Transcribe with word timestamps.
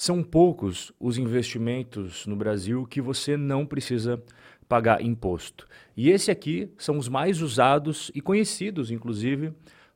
São 0.00 0.22
poucos 0.22 0.90
os 0.98 1.18
investimentos 1.18 2.26
no 2.26 2.34
Brasil 2.34 2.86
que 2.86 3.02
você 3.02 3.36
não 3.36 3.66
precisa 3.66 4.18
pagar 4.66 5.02
imposto. 5.02 5.66
E 5.94 6.08
esse 6.08 6.30
aqui 6.30 6.70
são 6.78 6.96
os 6.96 7.06
mais 7.06 7.42
usados 7.42 8.10
e 8.14 8.22
conhecidos, 8.22 8.90
inclusive, 8.90 9.52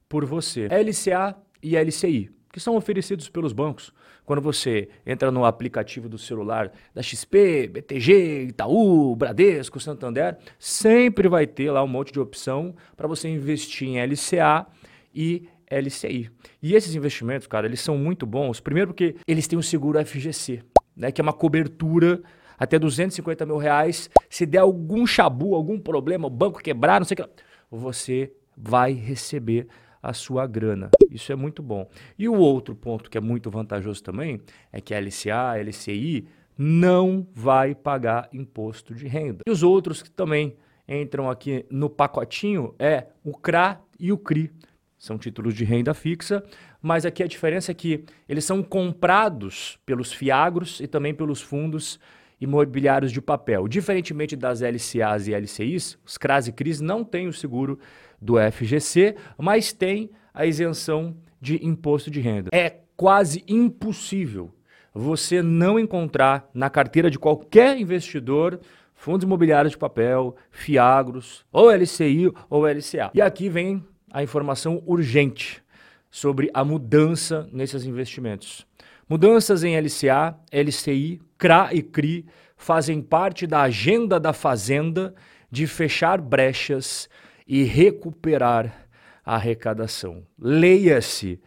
por 0.07 0.27
você. 0.27 0.67
LCA 0.67 1.35
e 1.63 1.75
LCI, 1.75 2.31
que 2.53 2.61
são 2.61 2.77
oferecidos 2.77 3.31
pelos 3.31 3.55
bancos. 3.55 3.95
Quando 4.27 4.43
você 4.43 4.91
entra 5.07 5.31
no 5.31 5.47
aplicativo 5.47 6.07
do 6.07 6.19
celular 6.19 6.71
da 6.93 7.03
XP, 7.03 7.69
BTG, 7.69 8.49
Itaú, 8.51 9.17
Bradesco, 9.17 9.81
Santander, 9.81 10.37
sempre 10.59 11.31
vai 11.31 11.47
ter 11.47 11.71
lá 11.71 11.83
um 11.83 11.89
monte 11.89 12.13
de 12.13 12.21
opção 12.21 12.75
para 12.95 13.09
você 13.09 13.27
investir 13.27 13.89
em 13.89 14.03
LCA 14.05 14.67
e 15.15 15.49
LCI. 15.71 16.31
E 16.63 16.75
esses 16.75 16.95
investimentos, 16.95 17.47
cara, 17.47 17.67
eles 17.67 17.81
são 17.81 17.97
muito 17.97 18.27
bons. 18.27 18.61
Primeiro 18.61 18.89
porque 18.89 19.17
eles 19.27 19.47
têm 19.47 19.59
o 19.59 19.63
seguro 19.63 20.05
FGC, 20.05 20.63
né, 20.97 21.11
que 21.11 21.21
é 21.21 21.23
uma 21.23 21.33
cobertura 21.33 22.23
até 22.59 22.79
250 22.79 23.47
mil 23.47 23.59
reais. 23.59 24.11
Se 24.29 24.47
der 24.47 24.59
algum 24.59 25.07
chabu, 25.07 25.55
algum 25.55 25.79
problema, 25.79 26.27
o 26.27 26.31
banco 26.31 26.63
quebrar, 26.63 27.01
não 27.01 27.07
sei 27.07 27.17
o 27.19 27.25
que, 27.25 27.31
você 27.71 28.33
vai 28.57 28.93
receber 28.93 29.67
a 30.03 30.13
sua 30.13 30.47
grana. 30.47 30.91
Isso 31.11 31.33
é 31.33 31.37
muito 31.37 31.63
bom. 31.63 31.89
E 32.19 32.29
o 32.29 32.35
outro 32.35 32.75
ponto 32.75 33.11
que 33.11 33.17
é 33.17 33.21
muito 33.21 33.51
vantajoso 33.51 34.03
também 34.03 34.41
é 34.71 34.81
que 34.81 34.95
a 34.95 35.01
LCA, 35.01 35.53
a 35.53 35.59
LCI 35.59 36.27
não 36.57 37.27
vai 37.33 37.75
pagar 37.75 38.29
imposto 38.33 38.95
de 38.95 39.09
renda. 39.09 39.43
E 39.47 39.51
os 39.51 39.63
outros 39.63 40.03
que 40.03 40.11
também 40.11 40.57
entram 40.87 41.31
aqui 41.31 41.65
no 41.71 41.89
pacotinho 41.89 42.75
é 42.79 43.07
o 43.25 43.33
CRA 43.33 43.81
e 43.99 44.13
o 44.13 44.19
CRI. 44.19 44.51
São 44.99 45.19
títulos 45.19 45.55
de 45.55 45.65
renda 45.65 45.93
fixa, 45.93 46.43
mas 46.81 47.05
aqui 47.05 47.23
a 47.23 47.27
diferença 47.27 47.73
é 47.73 47.75
que 47.75 48.05
eles 48.29 48.45
são 48.45 48.63
comprados 48.63 49.79
pelos 49.85 50.13
fiagros 50.13 50.81
e 50.81 50.87
também 50.87 51.15
pelos 51.15 51.41
fundos 51.41 51.99
imobiliários 52.41 53.13
de 53.13 53.21
papel. 53.21 53.69
Diferentemente 53.69 54.37
das 54.37 54.61
LCAs 54.61 55.29
e 55.29 55.35
LCIs, 55.35 55.99
os 56.05 56.17
CRAS 56.17 56.47
e 56.47 56.53
CRIs 56.53 56.81
não 56.81 57.05
têm 57.05 57.27
o 57.27 57.33
seguro 57.33 57.79
do 58.21 58.35
FGC, 58.39 59.17
mas 59.39 59.73
tem 59.73 60.11
a 60.33 60.47
isenção 60.47 61.17
de 61.41 61.65
imposto 61.65 62.11
de 62.11 62.21
renda. 62.21 62.51
É 62.53 62.79
quase 62.97 63.45
impossível 63.47 64.51
você 64.93 65.43
não 65.43 65.79
encontrar 65.79 66.49
na 66.55 66.71
carteira 66.71 67.11
de 67.11 67.19
qualquer 67.19 67.77
investidor 67.79 68.61
fundos 68.95 69.25
imobiliários 69.25 69.73
de 69.73 69.79
papel, 69.79 70.37
fiagros, 70.51 71.45
ou 71.53 71.71
LCI 71.71 72.33
ou 72.49 72.67
LCA. 72.67 73.11
E 73.13 73.21
aqui 73.21 73.49
vem 73.49 73.85
a 74.15 74.23
informação 74.23 74.81
urgente 74.87 75.61
sobre 76.09 76.49
a 76.55 76.65
mudança 76.65 77.49
nesses 77.53 77.85
investimentos. 77.85 78.65
Mudanças 79.09 79.65
em 79.65 79.77
LCA, 79.77 80.39
LCI, 80.53 81.21
CRA 81.37 81.71
e 81.73 81.83
CRI 81.83 82.25
fazem 82.57 83.03
parte 83.03 83.45
da 83.45 83.63
agenda 83.63 84.21
da 84.21 84.33
Fazenda 84.33 85.13
de 85.51 85.67
fechar 85.67 86.21
brechas 86.21 87.09
e 87.45 87.65
recuperar 87.65 88.87
a 89.25 89.35
arrecadação. 89.35 90.25
Leia-se 90.39 91.41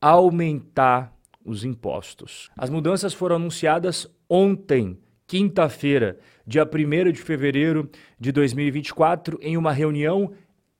aumentar 0.00 1.16
os 1.44 1.64
impostos. 1.64 2.50
As 2.56 2.68
mudanças 2.68 3.14
foram 3.14 3.36
anunciadas 3.36 4.12
ontem, 4.28 4.98
quinta-feira, 5.24 6.18
dia 6.44 6.64
1 6.64 7.12
de 7.12 7.20
fevereiro 7.20 7.88
de 8.18 8.32
2024, 8.32 9.38
em 9.40 9.56
uma 9.56 9.72
reunião 9.72 10.32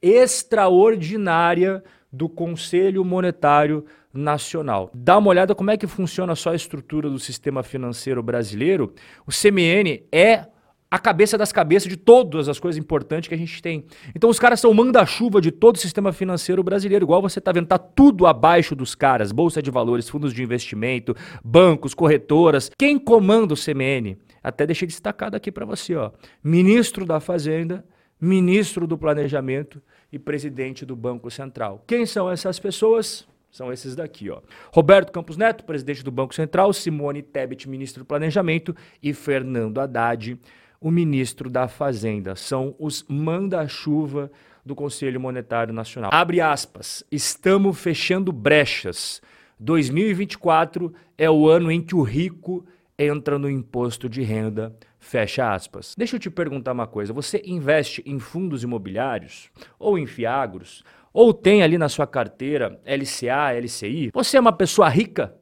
extraordinária 0.02 1.82
do 2.12 2.28
Conselho 2.28 3.04
Monetário 3.04 3.84
Nacional. 4.12 4.90
Dá 4.94 5.18
uma 5.18 5.28
olhada 5.28 5.54
como 5.54 5.70
é 5.70 5.76
que 5.76 5.86
funciona 5.86 6.34
só 6.34 6.50
a 6.50 6.56
estrutura 6.56 7.10
do 7.10 7.18
sistema 7.18 7.62
financeiro 7.62 8.22
brasileiro. 8.22 8.94
O 9.26 9.30
CMN 9.30 10.02
é 10.10 10.46
a 10.90 10.98
cabeça 10.98 11.36
das 11.36 11.52
cabeças 11.52 11.88
de 11.88 11.96
todas 11.96 12.48
as 12.48 12.58
coisas 12.58 12.78
importantes 12.78 13.28
que 13.28 13.34
a 13.34 13.38
gente 13.38 13.60
tem. 13.60 13.84
Então 14.14 14.30
os 14.30 14.38
caras 14.38 14.58
são 14.58 14.72
manda-chuva 14.72 15.40
de 15.40 15.50
todo 15.50 15.76
o 15.76 15.78
sistema 15.78 16.12
financeiro 16.12 16.62
brasileiro, 16.62 17.04
igual 17.04 17.20
você 17.20 17.38
está 17.38 17.52
vendo, 17.52 17.66
tá 17.66 17.78
tudo 17.78 18.26
abaixo 18.26 18.74
dos 18.74 18.94
caras, 18.94 19.30
bolsa 19.30 19.60
de 19.60 19.70
valores, 19.70 20.08
fundos 20.08 20.32
de 20.32 20.42
investimento, 20.42 21.14
bancos, 21.44 21.92
corretoras. 21.92 22.70
Quem 22.78 22.98
comanda 22.98 23.52
o 23.52 23.56
CMN? 23.56 24.16
Até 24.42 24.64
deixei 24.66 24.88
destacado 24.88 25.34
aqui 25.34 25.52
para 25.52 25.66
você, 25.66 25.94
ó. 25.94 26.10
Ministro 26.42 27.04
da 27.04 27.20
Fazenda, 27.20 27.84
ministro 28.18 28.86
do 28.86 28.96
Planejamento 28.96 29.82
e 30.12 30.18
presidente 30.18 30.84
do 30.84 30.96
Banco 30.96 31.30
Central. 31.30 31.82
Quem 31.86 32.06
são 32.06 32.30
essas 32.30 32.58
pessoas? 32.58 33.26
São 33.50 33.72
esses 33.72 33.96
daqui, 33.96 34.30
ó. 34.30 34.40
Roberto 34.72 35.10
Campos 35.10 35.36
Neto, 35.36 35.64
presidente 35.64 36.04
do 36.04 36.10
Banco 36.10 36.34
Central, 36.34 36.72
Simone 36.72 37.22
Tebet, 37.22 37.68
ministro 37.68 38.02
do 38.02 38.06
Planejamento 38.06 38.76
e 39.02 39.14
Fernando 39.14 39.80
Haddad, 39.80 40.38
o 40.80 40.90
ministro 40.90 41.48
da 41.50 41.66
Fazenda. 41.66 42.36
São 42.36 42.74
os 42.78 43.04
manda-chuva 43.08 44.30
do 44.64 44.74
Conselho 44.74 45.20
Monetário 45.20 45.72
Nacional. 45.72 46.10
Abre 46.12 46.40
aspas. 46.40 47.02
Estamos 47.10 47.78
fechando 47.78 48.30
brechas. 48.30 49.22
2024 49.58 50.94
é 51.16 51.28
o 51.30 51.48
ano 51.48 51.72
em 51.72 51.80
que 51.80 51.96
o 51.96 52.02
rico 52.02 52.64
entra 52.98 53.38
no 53.38 53.50
imposto 53.50 54.08
de 54.08 54.22
renda. 54.22 54.76
Fecha 54.98 55.52
aspas. 55.52 55.94
Deixa 55.96 56.16
eu 56.16 56.20
te 56.20 56.30
perguntar 56.30 56.72
uma 56.72 56.86
coisa. 56.86 57.12
Você 57.12 57.42
investe 57.44 58.02
em 58.04 58.18
fundos 58.18 58.62
imobiliários 58.62 59.50
ou 59.78 59.98
em 59.98 60.06
fiagros? 60.06 60.82
Ou 61.12 61.32
tem 61.32 61.62
ali 61.62 61.78
na 61.78 61.88
sua 61.88 62.06
carteira 62.06 62.80
LCA, 62.84 63.52
LCI? 63.58 64.10
Você 64.12 64.36
é 64.36 64.40
uma 64.40 64.52
pessoa 64.52 64.88
rica? 64.88 65.34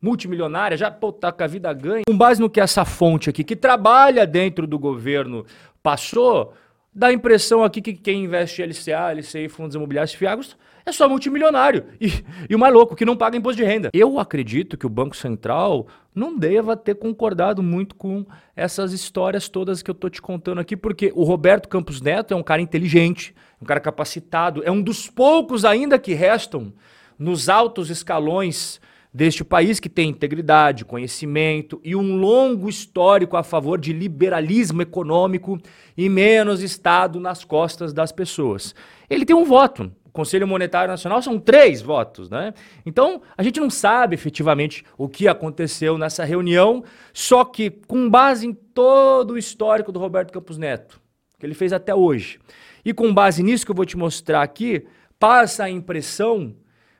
multimilionária, 0.00 0.76
já 0.76 0.90
pô, 0.90 1.12
tá 1.12 1.32
com 1.32 1.42
a 1.42 1.46
vida 1.46 1.72
ganha. 1.72 2.02
Com 2.06 2.16
base 2.16 2.40
no 2.40 2.48
que 2.48 2.60
essa 2.60 2.84
fonte 2.84 3.28
aqui, 3.28 3.42
que 3.42 3.56
trabalha 3.56 4.26
dentro 4.26 4.66
do 4.66 4.78
governo, 4.78 5.44
passou, 5.82 6.54
dá 6.94 7.08
a 7.08 7.12
impressão 7.12 7.64
aqui 7.64 7.82
que 7.82 7.92
quem 7.94 8.24
investe 8.24 8.62
LCA, 8.62 9.12
LCI, 9.12 9.48
fundos 9.48 9.74
imobiliários, 9.74 10.14
fiagos, 10.14 10.56
é 10.88 10.92
só 10.92 11.08
multimilionário. 11.08 11.84
E, 12.00 12.24
e 12.48 12.54
o 12.54 12.58
mais 12.58 12.72
louco, 12.72 12.96
que 12.96 13.04
não 13.04 13.16
paga 13.16 13.36
imposto 13.36 13.56
de 13.56 13.64
renda. 13.64 13.90
Eu 13.92 14.18
acredito 14.18 14.76
que 14.76 14.86
o 14.86 14.90
Banco 14.90 15.16
Central 15.16 15.86
não 16.14 16.36
deva 16.36 16.76
ter 16.76 16.96
concordado 16.96 17.62
muito 17.62 17.94
com 17.94 18.26
essas 18.56 18.92
histórias 18.92 19.48
todas 19.48 19.82
que 19.82 19.90
eu 19.90 19.94
tô 19.94 20.08
te 20.08 20.20
contando 20.20 20.60
aqui, 20.60 20.76
porque 20.76 21.12
o 21.14 21.22
Roberto 21.22 21.68
Campos 21.68 22.00
Neto 22.00 22.34
é 22.34 22.36
um 22.36 22.42
cara 22.42 22.60
inteligente, 22.60 23.34
um 23.60 23.64
cara 23.64 23.80
capacitado, 23.80 24.62
é 24.64 24.70
um 24.70 24.82
dos 24.82 25.08
poucos 25.08 25.64
ainda 25.64 25.98
que 25.98 26.14
restam 26.14 26.72
nos 27.18 27.48
altos 27.48 27.90
escalões 27.90 28.80
deste 29.12 29.42
país 29.42 29.80
que 29.80 29.88
tem 29.88 30.10
integridade, 30.10 30.84
conhecimento 30.84 31.80
e 31.82 31.96
um 31.96 32.16
longo 32.16 32.68
histórico 32.68 33.36
a 33.36 33.42
favor 33.42 33.78
de 33.78 33.92
liberalismo 33.92 34.82
econômico 34.82 35.58
e 35.96 36.08
menos 36.08 36.62
Estado 36.62 37.18
nas 37.18 37.44
costas 37.44 37.92
das 37.92 38.12
pessoas. 38.12 38.74
Ele 39.08 39.24
tem 39.24 39.34
um 39.34 39.44
voto. 39.44 39.90
Conselho 40.18 40.48
Monetário 40.48 40.90
Nacional 40.90 41.22
são 41.22 41.38
três 41.38 41.80
votos, 41.80 42.28
né? 42.28 42.52
Então, 42.84 43.22
a 43.36 43.42
gente 43.44 43.60
não 43.60 43.70
sabe 43.70 44.14
efetivamente 44.14 44.84
o 44.96 45.08
que 45.08 45.28
aconteceu 45.28 45.96
nessa 45.96 46.24
reunião, 46.24 46.82
só 47.12 47.44
que 47.44 47.70
com 47.70 48.10
base 48.10 48.44
em 48.44 48.52
todo 48.52 49.34
o 49.34 49.38
histórico 49.38 49.92
do 49.92 50.00
Roberto 50.00 50.32
Campos 50.32 50.58
Neto, 50.58 51.00
que 51.38 51.46
ele 51.46 51.54
fez 51.54 51.72
até 51.72 51.94
hoje, 51.94 52.40
e 52.84 52.92
com 52.92 53.14
base 53.14 53.44
nisso 53.44 53.64
que 53.64 53.70
eu 53.70 53.76
vou 53.76 53.84
te 53.84 53.96
mostrar 53.96 54.42
aqui, 54.42 54.84
passa 55.20 55.62
a 55.62 55.70
impressão 55.70 56.52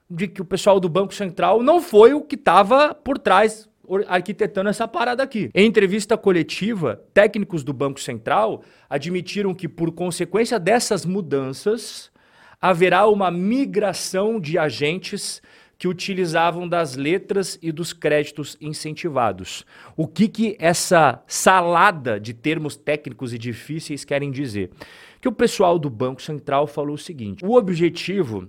de 0.08 0.28
que 0.28 0.40
o 0.40 0.44
pessoal 0.44 0.78
do 0.78 0.88
Banco 0.88 1.12
Central 1.12 1.60
não 1.60 1.82
foi 1.82 2.14
o 2.14 2.20
que 2.20 2.36
estava 2.36 2.94
por 2.94 3.18
trás 3.18 3.68
arquitetando 4.06 4.70
essa 4.70 4.86
parada 4.86 5.24
aqui. 5.24 5.50
Em 5.52 5.66
entrevista 5.66 6.16
coletiva, 6.16 7.02
técnicos 7.12 7.64
do 7.64 7.72
Banco 7.72 7.98
Central 7.98 8.62
admitiram 8.88 9.52
que, 9.52 9.68
por 9.68 9.90
consequência 9.90 10.56
dessas 10.60 11.04
mudanças, 11.04 12.12
haverá 12.60 13.06
uma 13.06 13.30
migração 13.30 14.40
de 14.40 14.58
agentes 14.58 15.40
que 15.78 15.86
utilizavam 15.86 16.68
das 16.68 16.96
letras 16.96 17.56
e 17.62 17.70
dos 17.70 17.92
créditos 17.92 18.56
incentivados. 18.60 19.64
O 19.96 20.08
que, 20.08 20.26
que 20.26 20.56
essa 20.58 21.22
salada 21.26 22.18
de 22.18 22.34
termos 22.34 22.74
técnicos 22.74 23.32
e 23.32 23.38
difíceis 23.38 24.04
querem 24.04 24.32
dizer? 24.32 24.72
Que 25.20 25.28
o 25.28 25.32
pessoal 25.32 25.78
do 25.78 25.88
Banco 25.88 26.20
Central 26.20 26.66
falou 26.66 26.96
o 26.96 26.98
seguinte: 26.98 27.44
o 27.44 27.54
objetivo 27.54 28.48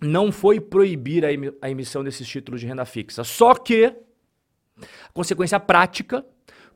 não 0.00 0.32
foi 0.32 0.60
proibir 0.60 1.24
a 1.60 1.70
emissão 1.70 2.02
desses 2.02 2.26
títulos 2.26 2.60
de 2.60 2.66
renda 2.66 2.84
fixa. 2.86 3.22
Só 3.22 3.54
que, 3.54 3.94
consequência 5.12 5.60
prática, 5.60 6.24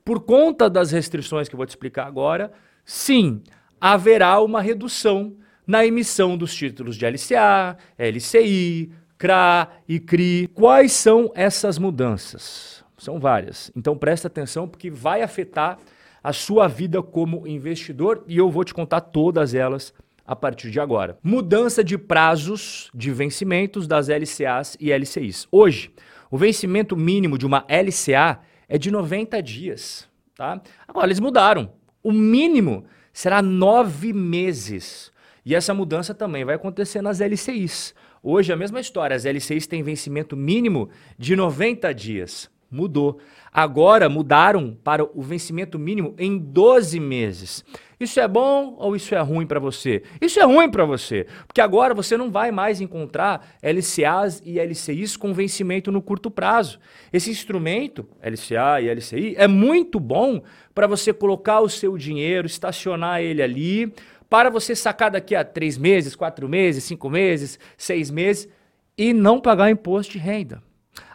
por 0.05 0.21
conta 0.21 0.69
das 0.69 0.91
restrições 0.91 1.49
que 1.49 1.55
eu 1.55 1.57
vou 1.57 1.65
te 1.65 1.71
explicar 1.71 2.05
agora, 2.05 2.53
sim, 2.85 3.41
haverá 3.81 4.39
uma 4.39 4.61
redução 4.61 5.35
na 5.67 5.85
emissão 5.85 6.37
dos 6.37 6.55
títulos 6.55 6.95
de 6.95 7.05
LCA, 7.05 7.77
LCI, 7.99 8.89
CRA 9.17 9.67
e 9.87 9.99
CRI. 9.99 10.47
Quais 10.53 10.93
são 10.93 11.31
essas 11.35 11.77
mudanças? 11.77 12.83
São 12.97 13.19
várias. 13.19 13.69
Então 13.75 13.97
presta 13.97 14.27
atenção 14.27 14.67
porque 14.67 14.89
vai 14.89 15.21
afetar 15.21 15.77
a 16.23 16.33
sua 16.33 16.67
vida 16.67 17.03
como 17.03 17.45
investidor 17.47 18.23
e 18.27 18.37
eu 18.37 18.49
vou 18.49 18.63
te 18.63 18.73
contar 18.73 19.01
todas 19.01 19.53
elas 19.53 19.93
a 20.25 20.35
partir 20.35 20.69
de 20.71 20.79
agora. 20.79 21.17
Mudança 21.23 21.83
de 21.83 21.97
prazos 21.97 22.89
de 22.93 23.11
vencimentos 23.11 23.87
das 23.87 24.07
LCAs 24.09 24.75
e 24.79 24.91
LCIs. 24.91 25.47
Hoje, 25.51 25.91
O 26.29 26.37
vencimento 26.37 26.95
mínimo 26.97 27.37
de 27.37 27.45
uma 27.45 27.65
LCA 27.69 28.39
é 28.67 28.77
de 28.77 28.91
90 28.91 29.41
dias. 29.41 30.07
Tá? 30.35 30.61
Agora, 30.87 31.07
eles 31.07 31.19
mudaram. 31.19 31.71
O 32.03 32.11
mínimo 32.11 32.85
será 33.13 33.41
nove 33.41 34.13
meses. 34.13 35.11
E 35.47 35.55
essa 35.55 35.73
mudança 35.73 36.13
também 36.13 36.43
vai 36.43 36.55
acontecer 36.55 37.01
nas 37.01 37.21
LCIs. 37.21 37.95
Hoje, 38.21 38.51
a 38.51 38.57
mesma 38.57 38.81
história. 38.81 39.15
As 39.15 39.23
LCIs 39.23 39.65
têm 39.65 39.81
vencimento 39.81 40.35
mínimo 40.35 40.89
de 41.17 41.37
90 41.37 41.93
dias. 41.93 42.51
Mudou. 42.69 43.17
Agora 43.49 44.09
mudaram 44.09 44.77
para 44.83 45.05
o 45.05 45.21
vencimento 45.21 45.79
mínimo 45.79 46.13
em 46.17 46.37
12 46.37 46.99
meses. 46.99 47.63
Isso 47.97 48.19
é 48.19 48.27
bom 48.27 48.75
ou 48.77 48.95
isso 48.95 49.15
é 49.15 49.19
ruim 49.21 49.47
para 49.47 49.59
você? 49.59 50.03
Isso 50.21 50.39
é 50.39 50.43
ruim 50.43 50.69
para 50.69 50.85
você, 50.85 51.25
porque 51.47 51.61
agora 51.61 51.95
você 51.95 52.15
não 52.15 52.29
vai 52.29 52.51
mais 52.51 52.79
encontrar 52.79 53.55
LCAs 53.63 54.41
e 54.45 54.59
LCIs 54.59 55.17
com 55.17 55.33
vencimento 55.33 55.91
no 55.91 56.01
curto 56.01 56.29
prazo. 56.29 56.77
Esse 57.11 57.31
instrumento, 57.31 58.05
LCA 58.21 58.81
e 58.81 58.89
LCI, 58.93 59.35
é 59.37 59.47
muito 59.47 59.99
bom 59.99 60.43
para 60.75 60.85
você 60.85 61.11
colocar 61.11 61.61
o 61.61 61.69
seu 61.69 61.97
dinheiro, 61.97 62.45
estacionar 62.45 63.21
ele 63.21 63.41
ali, 63.41 63.91
para 64.29 64.49
você 64.49 64.75
sacar 64.75 65.11
daqui 65.11 65.35
a 65.35 65.43
três 65.43 65.77
meses, 65.77 66.15
quatro 66.15 66.47
meses, 66.47 66.83
cinco 66.83 67.09
meses, 67.09 67.59
seis 67.77 68.11
meses 68.11 68.47
e 68.97 69.13
não 69.13 69.39
pagar 69.39 69.69
imposto 69.69 70.13
de 70.13 70.19
renda. 70.19 70.61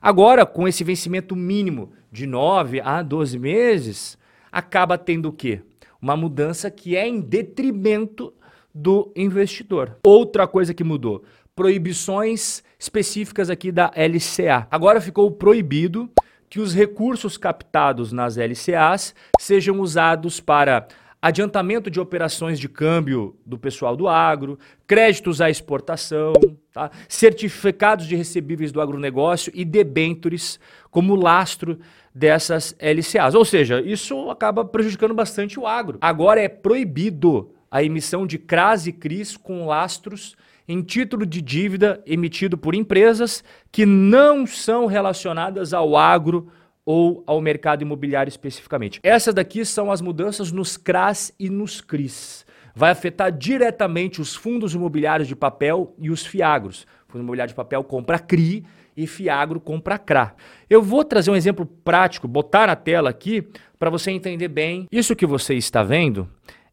Agora, 0.00 0.46
com 0.46 0.66
esse 0.66 0.84
vencimento 0.84 1.34
mínimo 1.34 1.92
de 2.10 2.26
9 2.26 2.80
a 2.80 3.02
12 3.02 3.38
meses, 3.38 4.18
acaba 4.50 4.96
tendo 4.96 5.28
o 5.28 5.32
quê? 5.32 5.60
Uma 6.00 6.16
mudança 6.16 6.70
que 6.70 6.96
é 6.96 7.06
em 7.06 7.20
detrimento 7.20 8.32
do 8.74 9.12
investidor. 9.16 9.98
Outra 10.04 10.46
coisa 10.46 10.72
que 10.72 10.84
mudou, 10.84 11.24
proibições 11.54 12.62
específicas 12.78 13.50
aqui 13.50 13.70
da 13.70 13.92
LCA. 13.94 14.66
Agora 14.70 15.00
ficou 15.00 15.30
proibido 15.30 16.10
que 16.48 16.60
os 16.60 16.74
recursos 16.74 17.36
captados 17.36 18.12
nas 18.12 18.36
LCAs 18.36 19.14
sejam 19.40 19.80
usados 19.80 20.40
para 20.40 20.86
adiantamento 21.22 21.88
de 21.88 22.00
operações 22.00 22.58
de 22.58 22.68
câmbio 22.68 23.36
do 23.46 23.56
pessoal 23.56 23.96
do 23.96 24.08
agro, 24.08 24.58
créditos 24.88 25.40
à 25.40 25.48
exportação, 25.48 26.32
tá? 26.72 26.90
certificados 27.08 28.06
de 28.06 28.16
recebíveis 28.16 28.72
do 28.72 28.80
agronegócio 28.80 29.52
e 29.54 29.64
debentures 29.64 30.58
como 30.90 31.14
lastro 31.14 31.78
dessas 32.12 32.76
LCAs. 32.80 33.36
Ou 33.36 33.44
seja, 33.44 33.80
isso 33.80 34.28
acaba 34.30 34.64
prejudicando 34.64 35.14
bastante 35.14 35.60
o 35.60 35.66
agro. 35.66 35.98
Agora 36.00 36.40
é 36.40 36.48
proibido 36.48 37.54
a 37.70 37.84
emissão 37.84 38.26
de 38.26 38.36
CRAS 38.36 38.88
e 38.88 38.92
CRIs 38.92 39.36
com 39.36 39.64
lastros 39.64 40.36
em 40.66 40.82
título 40.82 41.24
de 41.24 41.40
dívida 41.40 42.02
emitido 42.04 42.58
por 42.58 42.74
empresas 42.74 43.44
que 43.70 43.86
não 43.86 44.44
são 44.44 44.86
relacionadas 44.86 45.72
ao 45.72 45.96
agro 45.96 46.50
ou 46.84 47.22
ao 47.26 47.40
mercado 47.40 47.82
imobiliário 47.82 48.28
especificamente. 48.28 49.00
Essas 49.02 49.34
daqui 49.34 49.64
são 49.64 49.90
as 49.90 50.00
mudanças 50.00 50.50
nos 50.50 50.76
CRAS 50.76 51.32
e 51.38 51.48
nos 51.48 51.80
CRIs. 51.80 52.44
Vai 52.74 52.90
afetar 52.90 53.30
diretamente 53.30 54.20
os 54.20 54.34
fundos 54.34 54.74
imobiliários 54.74 55.28
de 55.28 55.36
papel 55.36 55.94
e 55.98 56.10
os 56.10 56.24
FIAGROS. 56.24 56.86
Fundo 57.06 57.22
imobiliário 57.22 57.50
de 57.50 57.56
papel 57.56 57.84
compra 57.84 58.18
CRI 58.18 58.64
e 58.96 59.06
Fiagro 59.06 59.60
compra 59.60 59.98
CRA. 59.98 60.34
Eu 60.68 60.82
vou 60.82 61.04
trazer 61.04 61.30
um 61.30 61.36
exemplo 61.36 61.66
prático, 61.66 62.28
botar 62.28 62.66
na 62.66 62.76
tela 62.76 63.10
aqui 63.10 63.46
para 63.78 63.90
você 63.90 64.10
entender 64.10 64.48
bem. 64.48 64.86
Isso 64.90 65.16
que 65.16 65.26
você 65.26 65.54
está 65.54 65.82
vendo 65.82 66.28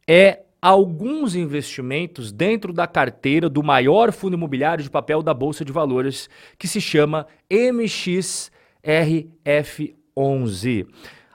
é 0.07 0.41
alguns 0.61 1.35
investimentos 1.35 2.31
dentro 2.31 2.73
da 2.73 2.85
carteira 2.85 3.49
do 3.49 3.63
maior 3.63 4.11
fundo 4.11 4.35
imobiliário 4.35 4.83
de 4.83 4.89
papel 4.89 5.21
da 5.21 5.33
Bolsa 5.33 5.63
de 5.63 5.71
Valores, 5.71 6.29
que 6.57 6.67
se 6.67 6.81
chama 6.81 7.25
MXRF11. 10.19 10.87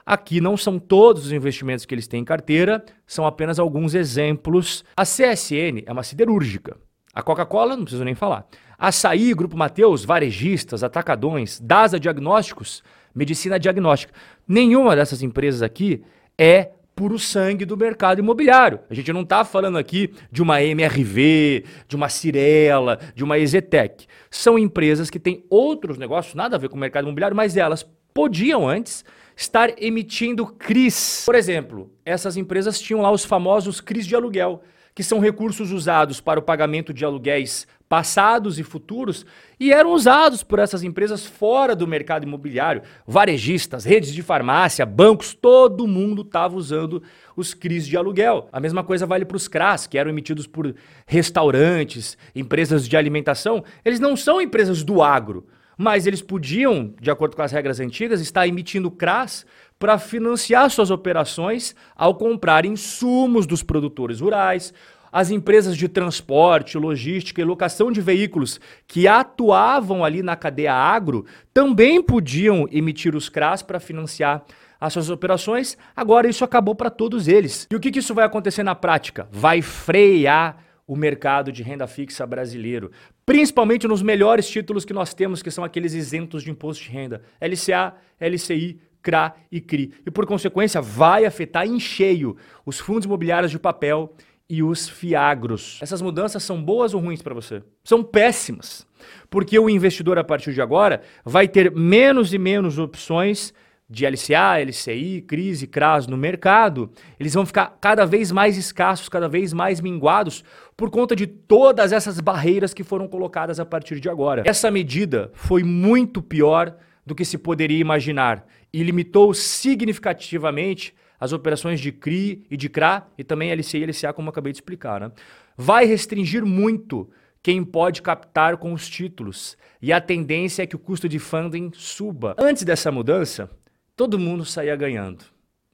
Aqui 0.05 0.39
não 0.39 0.55
são 0.55 0.77
todos 0.77 1.25
os 1.25 1.31
investimentos 1.31 1.83
que 1.85 1.95
eles 1.95 2.07
têm 2.07 2.21
em 2.21 2.25
carteira, 2.25 2.85
são 3.07 3.25
apenas 3.25 3.57
alguns 3.57 3.95
exemplos. 3.95 4.85
A 4.95 5.03
CSN 5.03 5.83
é 5.85 5.91
uma 5.91 6.03
siderúrgica. 6.03 6.77
A 7.11 7.23
Coca-Cola, 7.23 7.75
não 7.75 7.83
preciso 7.85 8.03
nem 8.03 8.13
falar. 8.13 8.45
Açaí, 8.77 9.33
Grupo 9.33 9.57
Mateus, 9.57 10.05
varejistas, 10.05 10.83
atacadões, 10.83 11.59
DASA 11.59 11.99
Diagnósticos, 11.99 12.83
Medicina 13.15 13.57
Diagnóstica. 13.57 14.13
Nenhuma 14.47 14.95
dessas 14.95 15.23
empresas 15.23 15.63
aqui 15.63 16.03
é 16.37 16.71
puro 16.95 17.17
sangue 17.17 17.65
do 17.65 17.75
mercado 17.75 18.19
imobiliário. 18.19 18.79
A 18.89 18.93
gente 18.93 19.11
não 19.11 19.21
está 19.21 19.43
falando 19.43 19.77
aqui 19.77 20.13
de 20.31 20.41
uma 20.41 20.61
MRV, 20.61 21.65
de 21.87 21.95
uma 21.95 22.09
Cirela, 22.09 22.99
de 23.15 23.23
uma 23.23 23.39
Ezetec. 23.39 24.05
São 24.29 24.59
empresas 24.59 25.09
que 25.09 25.19
têm 25.19 25.43
outros 25.49 25.97
negócios, 25.97 26.35
nada 26.35 26.55
a 26.55 26.59
ver 26.59 26.69
com 26.69 26.77
o 26.77 26.79
mercado 26.79 27.05
imobiliário, 27.05 27.35
mas 27.35 27.57
elas 27.57 27.85
podiam 28.15 28.65
antes 28.65 29.03
estar 29.35 29.73
emitindo 29.77 30.47
CRIs. 30.47 31.23
Por 31.25 31.35
exemplo, 31.35 31.91
essas 32.05 32.37
empresas 32.37 32.79
tinham 32.79 33.01
lá 33.01 33.11
os 33.11 33.25
famosos 33.25 33.81
CRIs 33.81 34.07
de 34.07 34.15
aluguel 34.15 34.63
que 34.95 35.03
são 35.03 35.19
recursos 35.19 35.73
usados 35.73 36.21
para 36.21 36.39
o 36.39 36.43
pagamento 36.43 36.93
de 36.93 37.03
aluguéis 37.03 37.67
passados 37.89 38.57
e 38.57 38.63
futuros 38.63 39.25
e 39.59 39.73
eram 39.73 39.91
usados 39.91 40.41
por 40.41 40.57
essas 40.57 40.83
empresas 40.83 41.25
fora 41.25 41.75
do 41.75 41.85
mercado 41.85 42.23
imobiliário. 42.23 42.81
Varejistas, 43.05 43.83
redes 43.83 44.13
de 44.13 44.23
farmácia, 44.23 44.85
bancos, 44.85 45.33
todo 45.33 45.85
mundo 45.85 46.21
estava 46.21 46.55
usando 46.55 47.03
os 47.35 47.53
CRIs 47.53 47.85
de 47.85 47.97
aluguel. 47.97 48.47
A 48.53 48.61
mesma 48.61 48.85
coisa 48.85 49.05
vale 49.05 49.25
para 49.25 49.35
os 49.35 49.49
CRAS, 49.49 49.85
que 49.85 49.97
eram 49.97 50.09
emitidos 50.09 50.47
por 50.47 50.73
restaurantes, 51.05 52.17
empresas 52.33 52.87
de 52.87 52.95
alimentação. 52.95 53.65
Eles 53.83 53.99
não 53.99 54.15
são 54.15 54.39
empresas 54.39 54.81
do 54.81 55.03
agro, 55.03 55.45
mas 55.77 56.07
eles 56.07 56.21
podiam, 56.21 56.93
de 56.99 57.11
acordo 57.11 57.35
com 57.35 57.41
as 57.41 57.51
regras 57.51 57.79
antigas, 57.79 58.21
estar 58.21 58.47
emitindo 58.47 58.91
CRAS 58.91 59.45
para 59.77 59.97
financiar 59.97 60.69
suas 60.69 60.89
operações 60.89 61.75
ao 61.95 62.15
comprar 62.15 62.65
insumos 62.65 63.45
dos 63.45 63.61
produtores 63.61 64.21
rurais, 64.21 64.73
as 65.11 65.31
empresas 65.31 65.77
de 65.77 65.87
transporte, 65.87 66.77
logística 66.77 67.39
e 67.39 67.45
locação 67.45 67.89
de 67.89 68.01
veículos 68.01 68.59
que 68.85 69.07
atuavam 69.07 70.03
ali 70.03 70.21
na 70.21 70.35
cadeia 70.35 70.73
agro 70.73 71.25
também 71.53 72.03
podiam 72.03 72.67
emitir 72.69 73.15
os 73.15 73.29
CRAS 73.29 73.61
para 73.61 73.79
financiar 73.79 74.43
as 74.77 74.91
suas 74.91 75.09
operações. 75.09 75.77
Agora 75.95 76.27
isso 76.27 76.43
acabou 76.43 76.75
para 76.75 76.89
todos 76.89 77.29
eles. 77.29 77.65
E 77.71 77.75
o 77.77 77.79
que, 77.79 77.91
que 77.91 77.99
isso 77.99 78.13
vai 78.13 78.25
acontecer 78.25 78.61
na 78.61 78.75
prática? 78.75 79.25
Vai 79.31 79.61
frear 79.61 80.57
o 80.87 80.95
mercado 80.95 81.51
de 81.51 81.63
renda 81.63 81.87
fixa 81.87 82.27
brasileiro, 82.27 82.91
principalmente 83.25 83.87
nos 83.87 84.01
melhores 84.01 84.47
títulos 84.47 84.85
que 84.85 84.93
nós 84.93 85.13
temos, 85.13 85.41
que 85.41 85.51
são 85.51 85.63
aqueles 85.63 85.93
isentos 85.93 86.43
de 86.43 86.51
imposto 86.51 86.83
de 86.83 86.89
renda, 86.89 87.21
LCA, 87.41 87.95
LCI, 88.19 88.79
CRA 89.01 89.35
e 89.51 89.61
CRI. 89.61 89.93
E 90.05 90.11
por 90.11 90.25
consequência, 90.25 90.81
vai 90.81 91.25
afetar 91.25 91.65
em 91.67 91.79
cheio 91.79 92.35
os 92.65 92.79
fundos 92.79 93.05
imobiliários 93.05 93.51
de 93.51 93.59
papel 93.59 94.15
e 94.49 94.61
os 94.61 94.87
fiagros. 94.87 95.79
Essas 95.81 96.01
mudanças 96.01 96.43
são 96.43 96.61
boas 96.61 96.93
ou 96.93 97.01
ruins 97.01 97.21
para 97.21 97.33
você? 97.33 97.63
São 97.83 98.03
péssimas. 98.03 98.87
Porque 99.29 99.57
o 99.57 99.69
investidor, 99.69 100.17
a 100.17 100.23
partir 100.23 100.53
de 100.53 100.61
agora, 100.61 101.01
vai 101.23 101.47
ter 101.47 101.71
menos 101.71 102.33
e 102.33 102.37
menos 102.37 102.79
opções 102.79 103.53
de 103.89 104.05
LCA, 104.05 104.59
LCI, 104.59 105.21
crise, 105.21 105.67
CRAS 105.67 106.07
no 106.07 106.17
mercado, 106.17 106.91
eles 107.19 107.33
vão 107.33 107.45
ficar 107.45 107.77
cada 107.79 108.05
vez 108.05 108.31
mais 108.31 108.57
escassos, 108.57 109.07
cada 109.07 109.29
vez 109.29 109.53
mais 109.53 109.79
minguados 109.79 110.43
por 110.75 110.89
conta 110.89 111.15
de 111.15 111.27
todas 111.27 111.91
essas 111.91 112.19
barreiras 112.19 112.73
que 112.73 112.83
foram 112.83 113.07
colocadas 113.07 113.59
a 113.59 113.65
partir 113.65 113.99
de 113.99 114.09
agora. 114.09 114.43
Essa 114.45 114.71
medida 114.71 115.29
foi 115.33 115.63
muito 115.63 116.21
pior 116.21 116.75
do 117.05 117.13
que 117.13 117.23
se 117.23 117.37
poderia 117.37 117.79
imaginar 117.79 118.45
e 118.73 118.81
limitou 118.81 119.33
significativamente 119.33 120.93
as 121.19 121.31
operações 121.31 121.79
de 121.79 121.91
CRI 121.91 122.43
e 122.49 122.57
de 122.57 122.67
CRA 122.67 123.07
e 123.17 123.23
também 123.23 123.51
LCI 123.51 123.83
e 123.83 123.85
LCA, 123.85 124.13
como 124.13 124.27
eu 124.27 124.31
acabei 124.31 124.51
de 124.51 124.57
explicar. 124.57 124.99
Né? 124.99 125.11
Vai 125.55 125.85
restringir 125.85 126.43
muito 126.43 127.09
quem 127.41 127.63
pode 127.63 128.01
captar 128.01 128.57
com 128.57 128.73
os 128.73 128.89
títulos 128.89 129.55
e 129.79 129.93
a 129.93 130.01
tendência 130.01 130.63
é 130.63 130.65
que 130.65 130.75
o 130.75 130.79
custo 130.79 131.07
de 131.07 131.19
funding 131.19 131.71
suba. 131.73 132.35
Antes 132.39 132.63
dessa 132.63 132.91
mudança, 132.91 133.49
todo 133.95 134.19
mundo 134.19 134.43
saía 134.43 134.75
ganhando. 134.75 135.23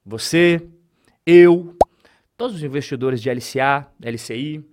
Você, 0.04 0.62
eu, 1.26 1.76
todos 2.36 2.56
os 2.56 2.62
investidores 2.62 3.20
de 3.20 3.30
LCA, 3.30 3.88
LCI, 4.00 4.64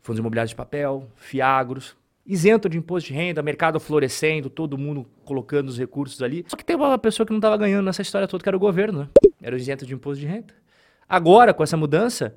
fundos 0.00 0.18
imobiliários 0.18 0.50
de 0.50 0.56
papel, 0.56 1.08
fiagros, 1.16 1.96
isento 2.24 2.68
de 2.68 2.78
imposto 2.78 3.08
de 3.08 3.14
renda, 3.14 3.42
mercado 3.42 3.80
florescendo, 3.80 4.48
todo 4.48 4.78
mundo 4.78 5.06
colocando 5.24 5.68
os 5.68 5.78
recursos 5.78 6.22
ali. 6.22 6.44
Só 6.48 6.56
que 6.56 6.64
tem 6.64 6.76
uma 6.76 6.98
pessoa 6.98 7.26
que 7.26 7.32
não 7.32 7.38
estava 7.38 7.56
ganhando 7.56 7.84
nessa 7.84 8.02
história 8.02 8.28
toda, 8.28 8.42
que 8.42 8.48
era 8.48 8.56
o 8.56 8.60
governo, 8.60 9.00
né? 9.00 9.08
Era 9.42 9.54
o 9.54 9.58
isento 9.58 9.84
de 9.84 9.94
imposto 9.94 10.20
de 10.20 10.26
renda. 10.26 10.54
Agora, 11.08 11.52
com 11.52 11.62
essa 11.62 11.76
mudança, 11.76 12.36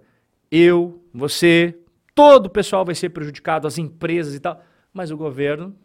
eu, 0.50 1.02
você, 1.14 1.78
todo 2.16 2.48
o 2.48 2.50
pessoal 2.50 2.84
vai 2.84 2.96
ser 2.96 3.10
prejudicado, 3.10 3.68
as 3.68 3.78
empresas 3.78 4.34
e 4.34 4.40
tal. 4.40 4.64
Mas 4.92 5.12
o 5.12 5.18
governo, 5.18 5.76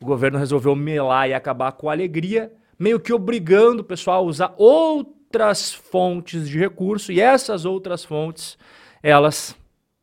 o 0.00 0.04
governo 0.04 0.38
resolveu 0.38 0.74
melar 0.76 1.28
e 1.28 1.34
acabar 1.34 1.72
com 1.72 1.88
a 1.88 1.92
alegria, 1.92 2.52
meio 2.78 3.00
que 3.00 3.12
obrigando 3.12 3.82
o 3.82 3.84
pessoal 3.84 4.24
a 4.24 4.26
usar 4.26 4.54
outras 4.56 5.72
fontes 5.72 6.48
de 6.48 6.58
recurso, 6.58 7.10
e 7.10 7.20
essas 7.20 7.64
outras 7.64 8.04
fontes, 8.04 8.56
elas 9.02 9.56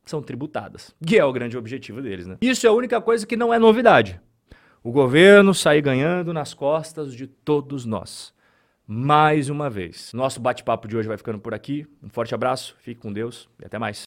são 0.04 0.22
tributadas, 0.22 0.94
que 1.04 1.18
é 1.18 1.24
o 1.24 1.32
grande 1.32 1.56
objetivo 1.56 2.00
deles. 2.00 2.26
Né? 2.26 2.36
Isso 2.40 2.66
é 2.66 2.70
a 2.70 2.72
única 2.72 3.00
coisa 3.00 3.26
que 3.26 3.36
não 3.36 3.52
é 3.52 3.58
novidade. 3.58 4.20
o 4.82 4.92
governo 4.92 5.52
sair 5.52 5.82
ganhando 5.82 6.32
nas 6.32 6.54
costas 6.54 7.12
de 7.12 7.26
todos 7.26 7.84
nós. 7.84 8.32
Mais 8.86 9.50
uma 9.50 9.68
vez. 9.68 10.12
Nosso 10.14 10.40
bate-papo 10.40 10.86
de 10.86 10.96
hoje 10.96 11.08
vai 11.08 11.16
ficando 11.16 11.40
por 11.40 11.52
aqui. 11.52 11.84
Um 12.00 12.08
forte 12.08 12.32
abraço, 12.36 12.76
fique 12.78 13.00
com 13.00 13.12
Deus 13.12 13.48
e 13.60 13.66
até 13.66 13.80
mais. 13.80 14.04